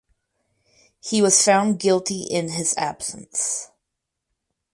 [0.99, 3.67] He was found guilty in his absence.